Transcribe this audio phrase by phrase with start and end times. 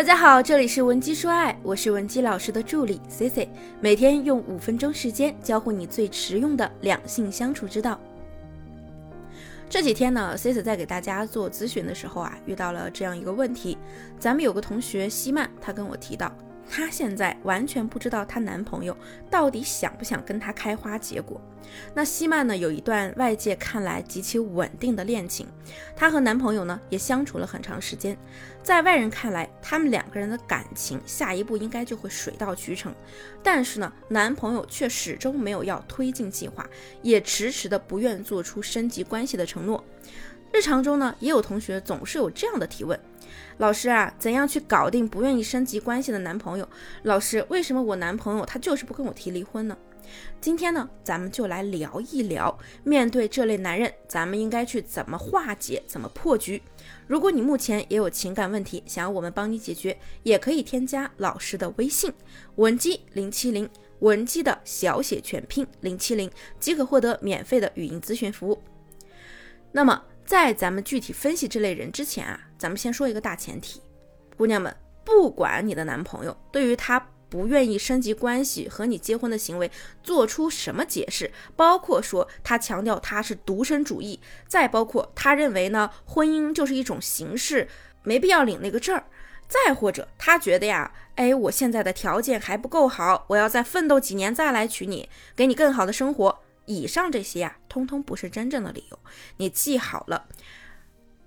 [0.00, 3.46] 大家好，这里是文姬说爱，我是文姬老师的助理 C C，
[3.82, 8.00] 每天用五分钟时间教会你最实用的两性相处之道。
[9.68, 13.76] 这几天呢，C C 在给大家做咨询的时候啊，遇到了这样一个问题，
[14.18, 16.34] 咱们有个同学西曼，她跟我提到。
[16.70, 18.96] 她现在完全不知道她男朋友
[19.28, 21.40] 到底想不想跟她开花结果。
[21.94, 25.46] 那西曼呢，有一段外界看来极其稳定的恋情，
[25.96, 28.16] 她和男朋友呢也相处了很长时间，
[28.62, 32.94] 在外人看来，他们两个人的感情下一步应该就会水到渠成。
[33.42, 36.68] 但是呢，男朋友却始终没有要推进计划，
[37.02, 39.84] 也迟迟的不愿做出升级关系的承诺。
[40.52, 42.98] 日常中呢，也有同学总是有这样的提问。
[43.58, 46.68] 老师啊，怎样去搞定不愿意升级关系的男朋友？
[47.04, 49.76] 老师，为什么我男朋友他就是不跟我提离婚呢？
[50.40, 56.60] 今天呢，咱们就来聊一聊，面对这类男人，咱们应该去怎么化解，怎么破局？
[57.06, 62.12] 如果你目前也有情感问题，想要我们帮你解决，也可以添加老师的微信
[62.56, 63.68] 文姬零七零，
[64.00, 68.60] 文姬的小写全拼零七零，即可获得免费的语音咨询服务。
[69.72, 70.02] 那么。
[70.26, 73.82] 在咱们具体分析这类人之前啊，咱们先说一个大前提，
[74.36, 79.68] 姑娘们，不管你的男朋友对于他不愿意升级关系和你结婚的行为
[80.04, 87.66] 做出什么解释，包括说他强调他是独身主义，再包括他认为呢婚姻就是一种形式，
[88.04, 89.02] 没必要领那个证儿，
[89.48, 96.38] 再或者他觉得呀，哎，我现在的条件还不够好，我要再奋斗几年再来娶你，给你更好的生活。
[96.70, 98.98] 以上这些啊，通通不是真正的理由，
[99.38, 100.28] 你记好了。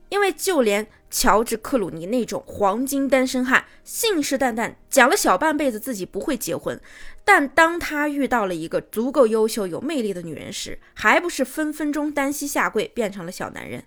[0.10, 6.80] 因为就连乔治·克鲁尼那种黄金单身汉，信誓旦旦讲了小半辈子自己不会结婚，
[7.26, 13.84] 但当他遇到了一个足够优秀、有魅力的女人时，还不是分分钟单膝下跪，变成了小男人。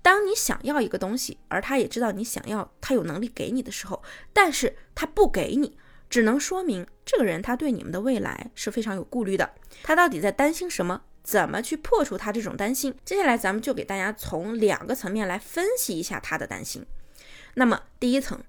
[0.00, 4.02] 当你想要一个东西，而他也知道你想要，他有能力给你的时候，
[4.32, 5.76] 但是他不给你。
[6.08, 9.50] 只能说明这个人他对你们的未来是非常有顾虑的。
[9.82, 11.02] 他到底在担心什么？
[11.22, 12.94] 怎么去破除他这种担心？
[13.04, 16.86] 接下来咱们就给大家从两个层面来分析一下他的担心。
[17.54, 18.44] 那么第一层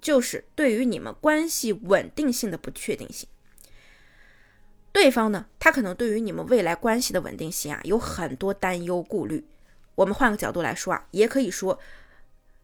[0.00, 3.28] 就是对于你们关系稳定性的不确定性。
[4.92, 9.44] 对方呢，他可能对于你们未来关系的稳定性啊有很多担忧顾虑。
[9.96, 11.80] 我们换个角度来说啊，也可以说，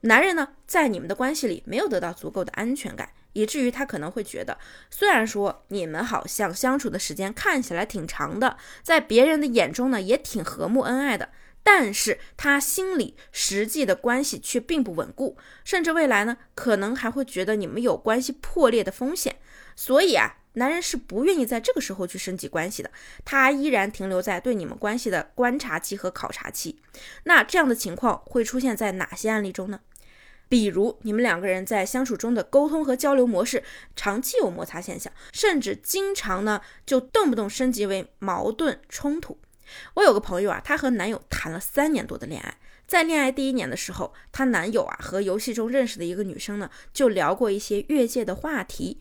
[0.03, 3.11] 男人呢在你们的关系里没有得到足够的安全感。
[3.37, 4.57] 以至于他可能会觉得，
[4.91, 11.29] 虽然说你们好像相处的时间看起来挺长的，在别人的眼中呢也挺和睦恩爱的，
[11.63, 19.37] 但是他心里实际的关系却并不稳固，甚至未来呢可能还会觉得你们有关系破裂的风险。
[19.77, 22.91] 所以啊，男人是不愿意在这个时候去升级关系的，
[23.27, 26.81] 他依然停留在对你们关系的观察期和考察期。
[27.25, 29.81] 那这样的情况会出现在哪些案例中呢？
[30.49, 33.63] 比如你们两个人在相处中的沟通和交流模式
[33.95, 39.39] 长期有摩擦现象，甚至经常呢就动不动升级为矛盾冲突。
[39.95, 49.01] 我有个朋友啊，她和男友谈了三年多的恋爱，在恋爱第一年的时候，她男友啊和游戏中认识的一个女生呢就聊过一些越界的话题。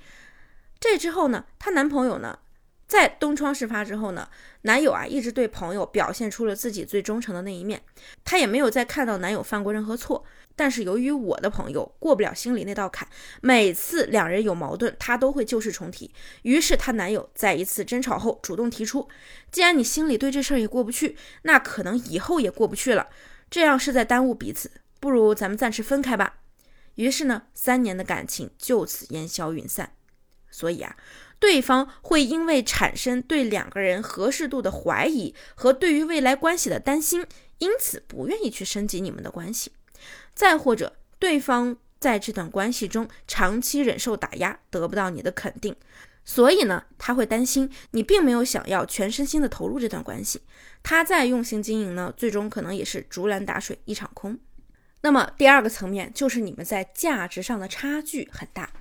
[0.79, 2.39] 这之后呢，她男朋友呢。
[2.88, 4.29] 在东窗事发之后呢，
[4.61, 7.81] 男友啊一直对朋友表现出了自己最忠诚的那一面，
[8.23, 10.23] 她也没有再看到男友犯过任何错。
[10.55, 13.07] 但是由于我的朋友过不了心里那道坎，
[13.41, 16.11] 每次两人有矛盾，他都会旧事重提。
[16.43, 19.07] 于是她男友在一次争吵后主动提出，
[19.51, 23.07] 既然你心里对这事儿也过不去，那可能以后也过不去了，
[23.49, 26.38] 这样是在耽误彼此，不如咱们暂时分开吧。
[26.95, 29.91] 于是呢，三年的感情就此烟消云散。
[30.49, 30.95] 所以啊。
[31.37, 37.27] 对方会因为产生对两个人合适度的怀疑和对于未来关系的担心，
[37.57, 39.73] 因此不愿意去升级你们的关系。
[40.35, 45.75] 再或者，对方在这段关系中长期忍受打压，得不到你的肯定，
[46.23, 50.41] 所以呢，他会担心你并没有想要全身心的投入这段关系。
[50.84, 54.38] 他在用心经营呢，最终可能也是竹篮打水一场空。
[55.01, 58.72] 那么第二个层面就是你们在价值上的差距很大。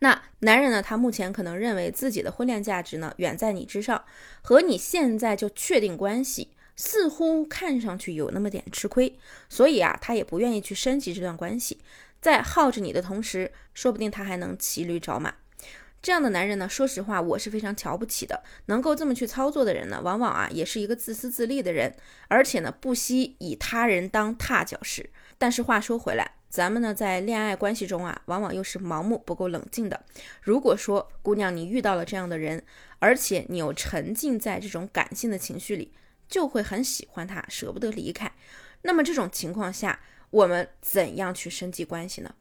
[0.00, 0.82] 那男人呢？
[0.82, 4.04] 他目前可能认为自己的婚恋价值呢远在你之上，
[4.42, 6.50] 和你现在就确定关系，
[6.82, 9.14] 似乎看上去有那么点吃亏，
[9.50, 11.78] 所以啊，他也不愿意去升级这段关系。
[12.22, 15.34] 在耗着你的同时，说不定他还能骑驴找马。
[16.00, 18.42] 这样的男人呢，说实话，我是非常瞧不起的。
[18.64, 21.94] 能够这么去操作的人呢，往往啊也是一个自私自利的人，
[22.28, 25.10] 而且呢不惜以他人当踏脚石。
[25.36, 30.02] 但是话说回来，咱们呢在恋爱关系中啊，往往又是盲目不够冷静的。
[30.40, 32.64] 如果说姑娘你遇到了这样的人，
[33.00, 35.92] 而且你又沉浸在这种感性的情绪里，
[36.30, 38.32] 就会很喜欢他，舍不得离开。
[38.82, 40.00] 那么这种情况下，
[40.30, 42.34] 我们怎样去升级关系呢？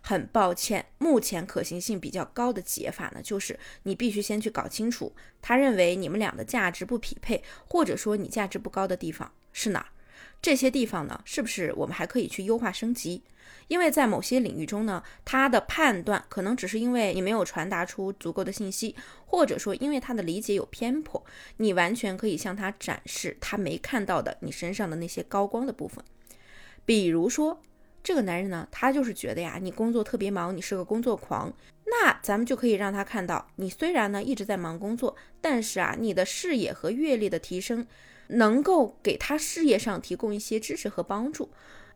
[0.00, 9.86] 很抱歉，目前可行性比较高的解法呢，就是你必须先去搞清楚，他认为你们俩的价值不匹配，或者说你价值不高的地方是哪儿。
[10.42, 13.22] 这些地方呢，是不是我们还可以去优化升级？
[13.68, 18.94] 因为在某些领域中呢，他的判断可能只是因为你没有传达出足够的信息，
[19.24, 21.24] 或者说因为他的理解有偏颇，
[21.56, 26.04] 你完全可以向他展示他没看到的你身上的那些高光的部分，
[26.84, 27.62] 比如说。
[28.04, 31.52] 这个男人呢，他就是觉得呀，你工作特别忙，你是个工作狂。
[31.84, 37.86] 那咱们就可以让他看到，你虽然呢一直在忙工作，但是啊，你的视野和阅历的提升，
[38.32, 41.50] 能够给他事业上提供一些支持和帮助。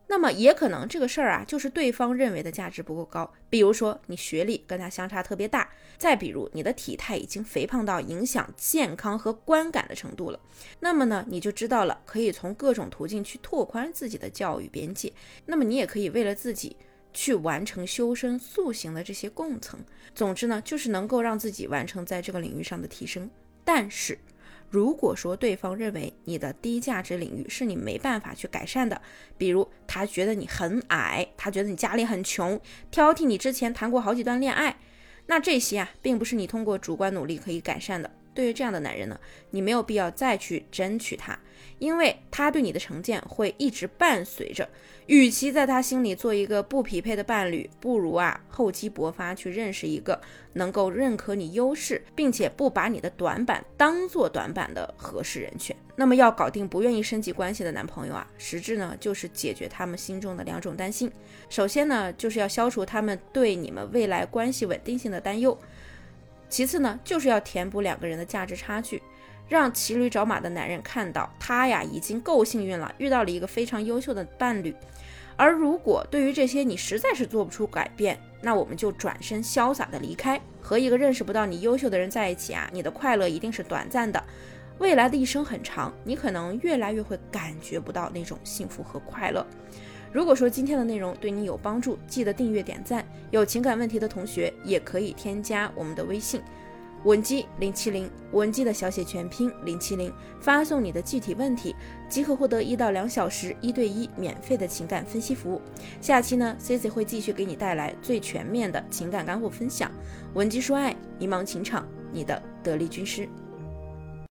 [0.09, 3.29] 那么也可能这个事儿啊，就是对方认为的价值不够高。
[3.51, 5.69] 比如说你学历跟他相差特别大，
[5.99, 10.39] 再比如你的体态已经肥胖到影响健康和观感的程度了。
[10.79, 15.13] 那么呢，你就知道了，可以从各种途径去拓宽自己的教育边界。
[15.45, 16.77] 那么你也可以为了自己
[17.13, 19.81] 去完成修身塑形的这些共层。
[20.15, 23.29] 总之呢，就是能够让自己完成在这个领域上的提升。
[23.65, 24.17] 但是。
[24.69, 29.01] 如果说对方认为你的低价值领域是你没办法去改善的，
[29.39, 32.61] 比如他觉得你很矮，他觉得你家里很穷，
[32.91, 34.77] 挑剔你之前谈过好几段恋爱，
[35.27, 38.11] 那这些啊，并不是你通过主观努力可以改善的。
[38.37, 39.19] 对于这样的男人呢，
[39.51, 41.37] 你没有必要再去争取他，
[41.79, 44.69] 因为他对你的成见会一直伴随着。
[45.07, 50.21] 与其在他心里做一个不匹配的伴侣，不如啊厚积薄发去认识一个
[50.55, 55.75] 能够认可你优势，并且不把你的短板当做短板的合适人选。
[55.95, 61.11] 那么要搞定不愿意升级关系的男朋友啊，实质呢就是解决他们心中的两种担心。
[61.49, 65.57] 首先呢，就是要消除他们对你们未来关系稳定性的担忧。
[66.49, 69.03] 其次呢，就是要填补两个人的价值差距，
[69.49, 74.75] 让骑驴找马的男人看到他呀已经够幸运了，遇到了一个非常优秀的伴侣。
[75.37, 84.23] 而如果对于这些你实在是做不出改变，那我们就转身潇洒的离开，和一个认识不到你优秀的人在一起啊，你的快乐一定是短暂的，
[84.79, 89.47] 未来的一生很长，你可能越来越会感觉不到那种幸福和快乐。
[90.17, 93.05] 如果说今天的内容对你有帮助，记得订阅点赞。
[93.33, 96.41] 有情感问题的同学也可以添加我们的微信
[97.05, 100.11] 文姬零七零，文姬的小写全拼零七零，
[100.41, 101.77] 发送你的具体问题，
[102.09, 105.61] 即可获得一到两小时一对一免费的情感分析服务。
[106.01, 109.93] 下期呢，Cici 会继续给你带来最全面的情感干货分享。
[110.33, 113.29] 文姬说爱，迷茫情场，你的得力军师。